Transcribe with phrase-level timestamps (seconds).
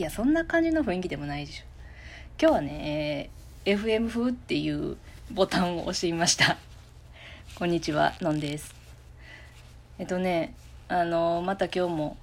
[0.00, 1.64] いやそんな感じの雰囲気でもないでしょ。
[2.40, 3.28] 今日はね、
[3.66, 4.96] FM 風っていう
[5.30, 6.56] ボタンを押してみました。
[7.54, 8.74] こんにちはのんです。
[9.98, 10.54] えっとね
[10.88, 12.16] あのまた今日も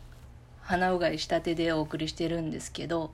[0.62, 3.14] 鼻うがいしたてでお送りしてるんですけど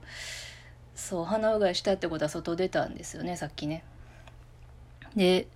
[0.94, 3.84] そう鼻うがいしたってことは外出たんですよねさっきね。
[5.14, 5.46] で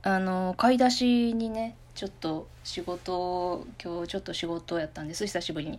[0.00, 5.78] あの買い出しにねちょっと仕事今日ちょっと仕事やったんです久しぶりに。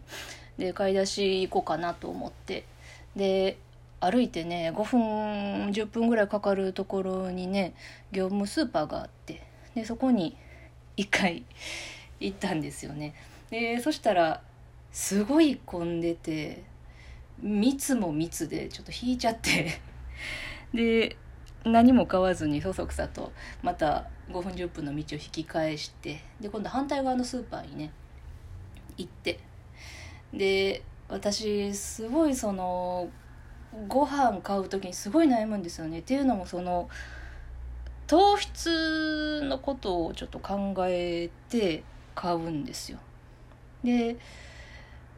[0.57, 2.65] で買い出し行こうかなと思って。
[3.15, 3.57] で
[3.99, 7.73] 歩いてね5分10分ぐらいかかるところにね
[8.11, 9.43] 業務スーパーがあって。
[9.75, 10.35] でそこに
[10.97, 11.43] 1回
[12.19, 13.13] 行ったんですよね。
[13.49, 14.41] でそしたら
[14.91, 16.63] すごい混んでて
[17.41, 19.79] 密も密でちょっと引いちゃって。
[20.73, 21.17] で
[21.63, 23.31] 何も買わずにそそくさと
[23.61, 26.21] また5分10分の道を引き返して。
[26.39, 27.91] で今度反対側のスーパーにね
[28.97, 29.39] 行って。
[30.33, 33.09] で私すごいその
[33.87, 35.99] ご飯買う時にすごい悩むんですよね。
[35.99, 36.89] っていうのもその
[38.07, 41.83] 糖質のことをちょっと考えて
[42.15, 42.99] 買うんですよ。
[43.83, 44.17] で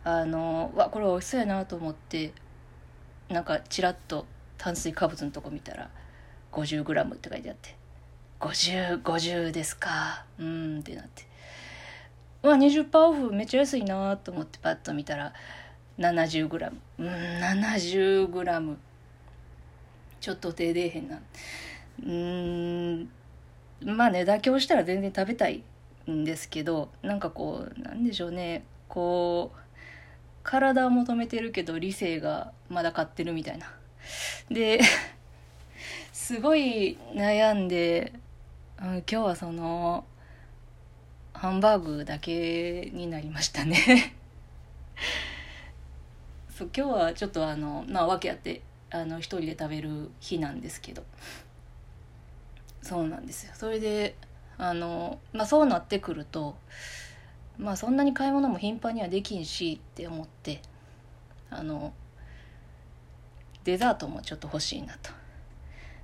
[0.04, 2.34] あのわこれ美味しそうやなと思って
[3.30, 4.26] なんかちらっと
[4.58, 5.90] 炭水化物のとこ見たら
[6.52, 7.76] 50g って書いてあって
[8.40, 10.26] 5050 50ですか。
[10.38, 11.33] うんってなって。
[12.44, 15.34] うわ20%オフめっちゃ安いなと思ってパッと見たら
[15.98, 18.76] 70g うん 70g
[20.20, 21.20] ちょっと手出えへんな。
[22.06, 23.10] うん。
[23.86, 25.64] まあね妥協したら全然食べたい
[26.10, 28.64] んですけどなんかこうなんでしょうね。
[28.88, 29.58] こう
[30.44, 33.74] 体を求めてるけど理性がまだ勝ってるみたいな。
[34.50, 34.80] で
[36.14, 38.14] すごい悩んで、
[38.80, 40.06] うん、今日はその
[41.34, 44.16] ハンバーグだけになりましたね。
[46.56, 48.62] そう今日はちょっとあのまあ訳あって
[48.92, 51.04] あの一人で食べる日なんですけど。
[52.82, 53.54] そうなんですよ。
[53.56, 54.16] それで
[54.58, 56.56] あの、まあ、そうなってくると
[57.58, 60.62] まあそんなに買い物も頻繁にはできんしって思って
[61.50, 61.94] あの
[63.64, 65.12] デザートもちょっと欲しいなと。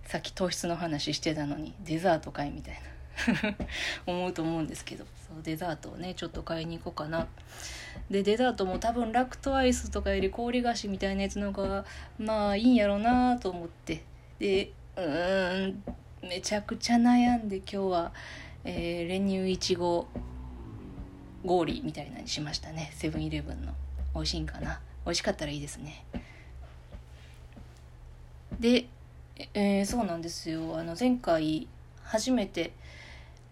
[0.06, 2.79] さっき糖質の話してたのにデザートかいみたいな。
[4.06, 5.06] 思うと思うんですけど。
[5.28, 7.28] そうデザートをねちょっと買いに行こうかな。
[8.09, 11.85] でデザートも多分ラクトアイスとかより氷菓子みたいなやつの方が
[12.18, 14.03] まあいいんやろうなと思って。
[14.40, 15.84] でうーん
[16.22, 18.12] めちゃくちゃ悩んで今日は、
[18.66, 20.07] えー練乳いちご
[21.46, 22.91] 氷みたいなにしましたね。
[22.96, 23.74] セブンイレブンの。
[24.16, 24.81] 美味しいんかな。
[25.06, 26.03] 美味しかったらいいですね。
[28.59, 28.88] で、
[29.53, 30.78] えーそうなんですよ。
[30.78, 31.68] あの前回
[32.03, 32.74] 初めて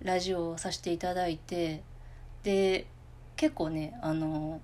[0.01, 1.83] ラジオをさせていただいて
[2.43, 2.87] で
[3.35, 4.61] 結構ねあの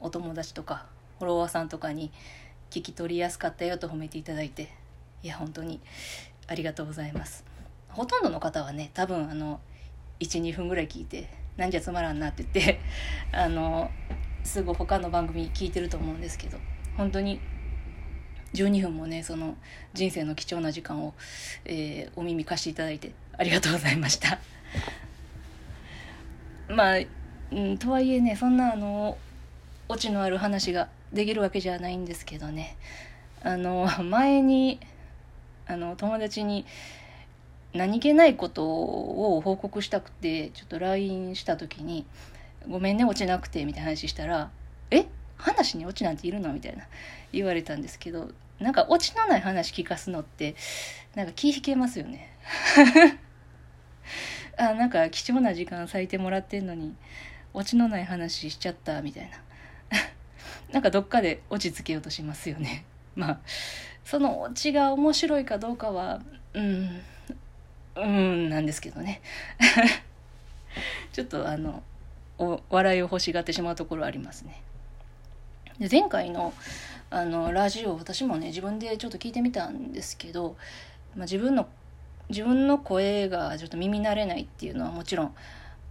[0.00, 0.86] お友達とか
[1.18, 2.10] フォロワーさんとかに
[2.70, 4.70] 聞き取りやすかったよと褒めていただいて
[5.22, 5.80] いや本当に
[6.46, 7.44] ありがとうございます。
[7.88, 9.60] ほとんどの方はね多分あの
[10.20, 12.80] 12分ぐらい聞いてなんじゃつまらんなって言って
[13.32, 13.90] あの
[14.44, 16.58] すぐ他の番組聞いてると思うんですけど
[16.96, 17.40] 本当に
[18.54, 19.56] 12分もねその
[19.92, 21.14] 人生の貴重な時間を、
[21.64, 24.38] えーお耳貸していただいてありがとうございました。
[26.68, 26.98] まあ、
[27.52, 29.18] うん、とはいえねそんなあの
[29.88, 32.76] オチのある話ができるわけじゃないんですけどね
[33.42, 34.80] あの 前に
[35.66, 36.64] あの友達に
[37.72, 42.04] 何気ないことを報告したくてちょっと LINE した時に
[42.68, 44.50] 「ごめんね落ちなくて」みたいな話したら
[44.90, 45.06] 「え
[45.36, 46.84] 話に落ちなんているの?」みたいな
[47.32, 50.54] 言われたんですけどなんか落ちのない話聞かすのって
[51.14, 52.30] なんか気引けますよね
[54.56, 56.94] あなんか貴重な時間割いてもらってんのに
[57.52, 59.98] 落ちのない話しちゃったみたいな。
[60.72, 62.84] なんかどっかで落ち着けようとしますよね。
[63.16, 63.38] まあ
[64.04, 66.20] そのオチが面白いかどうかは
[66.54, 67.02] うん
[67.96, 69.20] うんなんですけどね。
[71.12, 71.82] ちょっとあの
[72.38, 74.62] お笑いを欲しがってしまうところありますね。
[75.78, 76.52] で前回の
[77.10, 80.56] あのラジオ私もね自分でちょっと聞いてみたんですけど、
[81.16, 81.68] まあ、自分の
[82.30, 85.34] 自分の声がちょっと耳慣れないっていうのはもちろん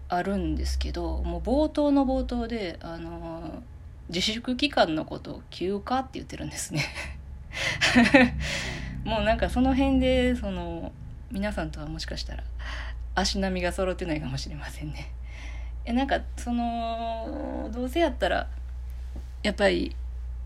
[0.07, 3.61] あるんですけどもう冒頭の冒頭であの
[4.09, 6.83] 自粛期間のことを休暇って言ってるんですね。
[9.05, 10.91] もうなんかその辺でその
[11.31, 12.43] 皆さんとはもしかしたら
[13.13, 15.11] 足並みが揃ってないかもしれませんね。
[15.85, 18.47] えなんかそのどうせやったら
[19.43, 19.95] やっぱり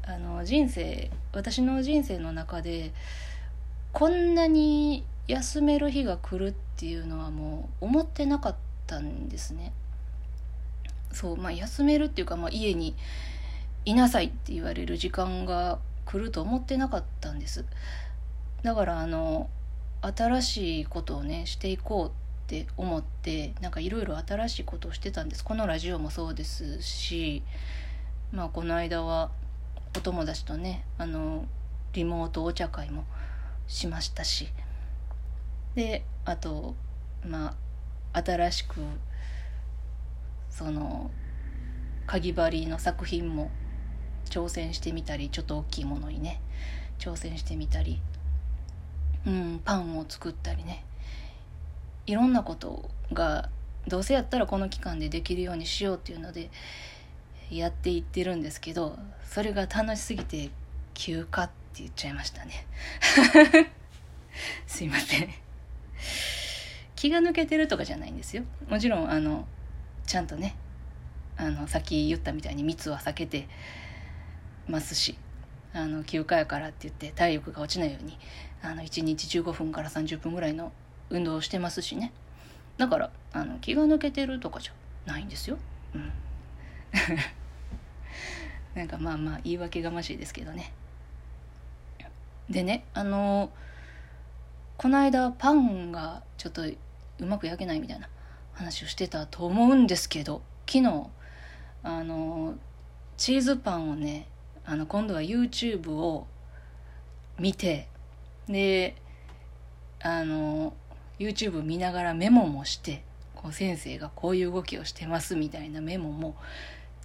[0.03, 2.91] あの人生私の人生の中で
[3.93, 8.55] こんなに休める日が来るっていうのはもう思ってなかっ
[8.87, 9.73] たんですね。
[11.11, 12.95] そうまあ休めるっていうか、まあ、家に
[13.85, 17.65] いなさいって言われる時間が来ると思ってなかったんです。
[18.63, 19.49] だからあの
[20.01, 22.11] 新しいことをねしていこうっ
[22.47, 25.43] て思ってなんかいろいろ新しいことをしてたんです。
[25.43, 27.43] このラジオもそうですし
[28.31, 29.31] まあこの間は
[29.95, 31.45] お友達とねあの
[31.93, 33.05] リモートお茶会も
[33.67, 34.47] しましたし
[35.75, 36.75] であと
[37.25, 37.55] ま
[38.13, 38.75] あ新しく
[40.49, 41.09] その
[42.05, 43.49] かぎ針の作品も
[44.25, 46.41] 挑戦してみたりちょっと大きいものにね
[46.99, 47.99] 挑戦してみたり、
[49.25, 50.85] うん、パンを作ったりね。
[52.05, 53.49] いろんなことが
[53.87, 56.49] どうせやったらこの期間でできるようにしようっていうので
[57.49, 60.51] やっていってるんですけどそれが楽しすぎて
[60.93, 61.53] 休暇って
[61.83, 62.67] 言っちゃいましたね。
[64.67, 65.29] すいません。
[66.95, 69.45] 気が抜けてるとかじゃないんですよもちろんあの
[70.05, 70.55] ちゃんとね
[71.37, 73.47] あのさっき言ったみたいに密は避けて
[74.67, 75.17] ますし
[75.73, 78.17] あの休暇やからって言って体力が落ちないように
[78.61, 80.71] あの1日15分から30分ぐらいの
[81.09, 82.13] 運動をしてますしね
[82.77, 84.73] だからあの気が抜けてるとかじゃ
[85.05, 85.57] ないんですよ。
[85.93, 86.11] うん
[88.75, 90.71] なんかまあまあ言い訳がましいですけどね。
[92.49, 93.51] でねあの
[94.77, 98.09] この間パンがちょっとうまく焼けないみたいな
[98.53, 101.07] 話をしてたと思うんですけど昨日
[101.83, 102.55] あの
[103.17, 104.27] チーズパンをね
[104.65, 106.27] あの今度は YouTube を
[107.39, 107.87] 見て
[108.47, 108.95] で
[110.01, 110.73] あの
[111.19, 113.03] YouTube 見ながらメモもして
[113.35, 116.35] こう先生がこういう動きをしてますみたいなメモも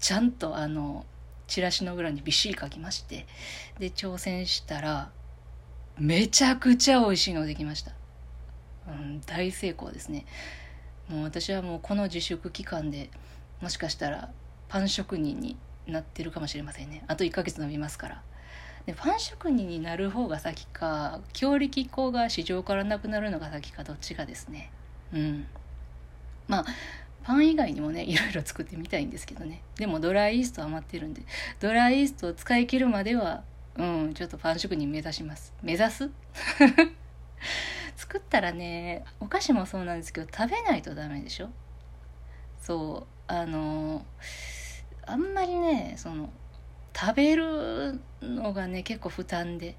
[0.00, 1.04] ちゃんとあの
[1.46, 3.26] チラシの裏にびっしり書きまして
[3.78, 5.10] で挑戦したら
[5.98, 7.92] めちゃくちゃ美味しいのできました、
[8.88, 10.26] うん、大成功ですね。
[11.08, 13.10] もう私はもうこの自粛期間で
[13.60, 14.30] もしかしたら
[14.68, 15.56] パン職人に
[15.86, 17.02] なってるかもしれませんね。
[17.08, 18.22] あと1ヶ月伸びますから。
[18.86, 24.70] でパン職人になる方が先か強力粉が市場からなくなるのが先かどっちがですね。
[25.12, 25.46] うん。
[26.46, 26.66] まあ
[27.22, 29.62] パン以外にもねいろいろ作ってみたいんですけどね。
[29.76, 31.22] でもドライイースト余ってるんで
[31.60, 33.42] ドライイーストを使い切るまでは
[33.78, 35.54] うんちょっとパン職人目指します。
[35.62, 36.10] 目指す？
[37.96, 41.50] 作ったらねお菓子もそうなんですけど食べないとダメでしょ？
[42.60, 44.04] そうあの
[45.06, 46.30] あんまりねその
[46.94, 49.76] 食べるのがね結構負担で。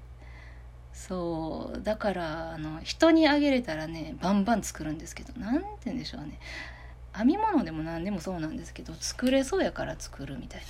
[0.92, 6.40] そうだからあの人にあげれたらねバンバン作るんですけど何て言うんでしょうね。
[7.16, 10.66] 編み物でも何でもそうなんですけど作れそうやから作るみたいな。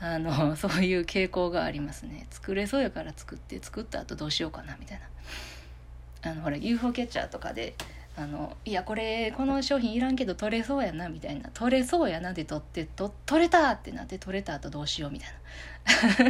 [0.00, 2.26] あの そういう傾向がありますね。
[2.30, 6.30] 作れそうやから作って作った後どうしようかなみたいな。
[6.30, 7.74] あのほら UFO キャッチャーとかで
[8.16, 11.50] あのいやこれこの商品いらんけど取れそうやなみたいな。
[11.50, 15.30] 取れそうやなで取ってと取れたってなって取れた後どうしようみたい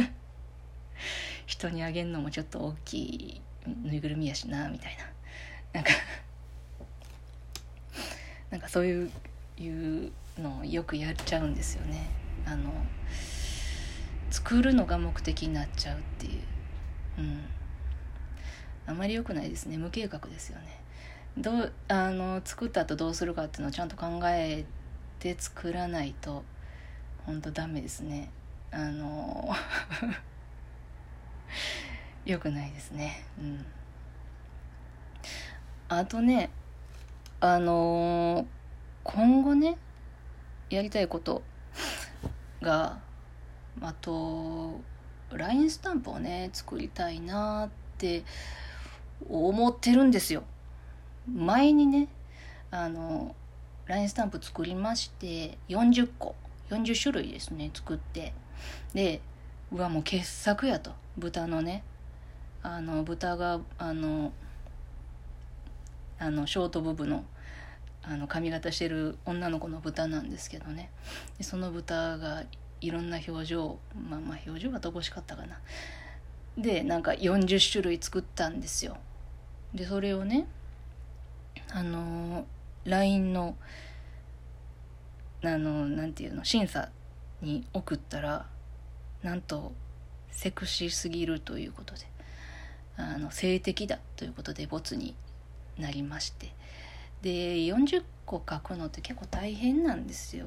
[0.01, 0.09] な。
[1.45, 5.05] 人にあげんのもちょっと大きいぬいぐるみやしなみたいな。
[5.73, 5.91] なんか
[8.51, 9.11] なんかそういう
[9.57, 12.09] いうのをよくやっちゃうんですよね。
[12.45, 12.71] あの
[14.29, 16.41] 作るのが目的になっちゃうっていう。
[17.19, 17.45] うん。
[18.87, 19.77] あまり良くないですね。
[19.77, 20.81] 無計画ですよね。
[21.37, 24.65] どうあの作った後どうするかっていうのをちゃんと考え
[25.19, 26.43] て作らないと
[27.25, 28.31] 本当ダメですね。
[28.71, 29.49] あの
[32.25, 33.23] よくないですね。
[33.39, 33.65] うん。
[35.87, 36.49] あとね
[37.39, 38.45] あの
[39.03, 39.77] 今後ね
[40.69, 41.41] やりたいこと
[42.61, 42.99] が
[43.81, 44.79] あと
[45.31, 48.23] LINE スタンプをね作りたいなって
[49.29, 50.43] 思ってるんですよ。
[51.31, 52.07] 前にね
[52.71, 53.35] あの
[53.85, 56.35] LINE スタンプ作りまして40個
[56.69, 58.33] 40種類ですね作って。
[58.93, 59.21] で
[59.71, 60.91] うわもう傑作やと。
[61.17, 61.83] 豚のね
[62.63, 64.31] あの豚があの
[66.17, 67.23] あのショートボブの
[68.01, 70.89] あの髪型してる女の子の豚なんですけどね。
[71.37, 72.43] でその豚が
[72.81, 75.59] いろんな表情まあまあ表情が乏しかったかな。
[76.57, 78.97] でなんか40種類作ったんですよ。
[79.73, 80.47] でそれをね
[81.71, 82.45] あの
[82.85, 83.55] LINE の
[85.43, 86.89] あのなんていうの審査
[87.41, 88.45] に送ったら
[89.23, 89.73] なんと
[90.31, 92.01] セクシーすぎるということで
[92.97, 95.15] あの性的だということでボツに
[95.77, 96.53] なりまして。
[97.21, 100.45] で40個書くのって結構大変なんですよ。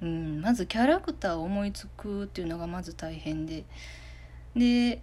[0.00, 3.64] うん、まずキャラクターを思いつくっていうのがまず大変で。
[4.56, 5.02] で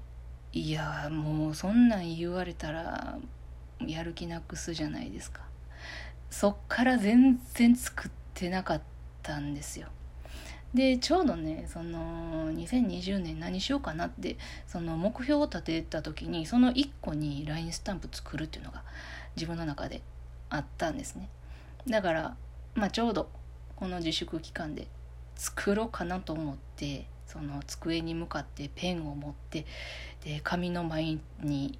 [0.53, 3.17] いやもうそんなん言われたら
[3.85, 5.41] やる気なくすじゃないですか。
[6.29, 8.81] そっから全然作ってなかっ
[9.21, 9.87] たんですよ。
[10.73, 14.37] でちょうどねその2020年何しようかなって
[14.67, 18.83] その目標を立てた時にその1個に LINE スタンプ作るっていうのが
[19.35, 20.01] 自分の中で
[20.49, 21.29] あったんですね。
[21.87, 22.35] だから
[22.75, 23.29] まあちょうど
[23.75, 24.87] この自粛期間で
[25.35, 29.65] 作ろうかなと思ってその机に向かってペンを持って
[30.23, 31.77] で紙の前に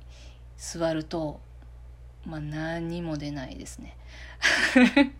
[0.58, 1.40] 座ると
[2.26, 3.96] まあ何にも出ないですね。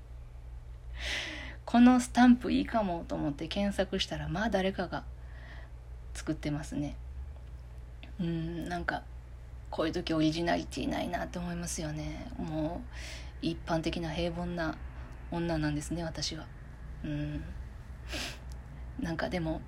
[1.66, 5.04] このスタンプいいかもと思って検索したらまあ誰かが
[6.14, 6.96] 作ってますね。
[8.20, 9.04] うんなんか
[9.70, 12.32] こういう時オリジナリティないなって思いますよね。
[12.38, 14.78] もう一般的な平凡な
[15.32, 16.46] 女なんですね私は。
[17.06, 17.44] うん。
[19.00, 19.62] なんかでも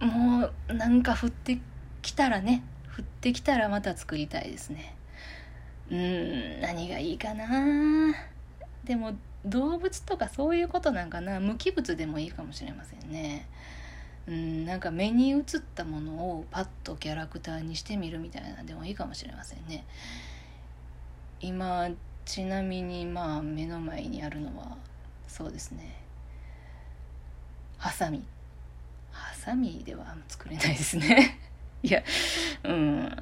[0.00, 1.58] もうなんか降って
[2.02, 2.64] きたらね
[2.98, 4.96] 降ってきたらまた作りたいですね。
[5.90, 8.14] うん何がいいかな。
[8.84, 9.12] でも
[9.44, 11.40] 動物とかそういうことなんかな。
[11.40, 13.46] 無機物でもいいかもしれませんね。
[14.26, 15.42] うんなんか目に映っ
[15.74, 19.84] たものをパッとキャラクターにしてみるみたいなでもいいかもしれませんね。
[21.40, 21.90] 今
[22.24, 24.78] ちなみにまあ目の前にあるのは
[25.28, 26.04] そうですね。
[27.84, 28.24] ハサミ。
[29.10, 31.38] ハサミでは作れないですね。
[31.84, 32.02] いや
[32.62, 33.14] うん。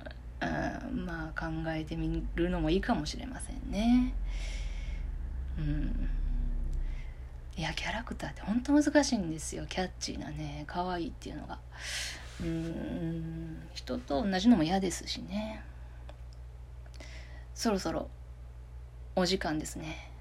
[1.05, 4.15] まあ考えてみるのもいいかもしれませんね。
[5.59, 6.09] うん。
[7.57, 9.67] いやキャラクターって本当難しいんですよ。
[9.67, 11.59] キャッチーなね可愛いっていうのが。
[12.41, 13.69] うん。
[13.75, 15.61] 人と同じのも嫌ですしね。
[17.53, 18.09] そろそろ
[19.17, 20.13] お時間ですね。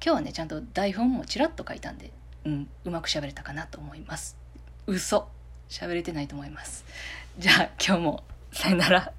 [0.00, 2.12] 今日はねちゃんと台本もちらっと書いたんで。
[2.44, 4.36] うんうまく喋れたかなと思います。
[4.86, 5.28] 嘘。
[5.68, 6.84] 喋れてないと思います。
[7.38, 9.12] じゃあ今日もさよなら。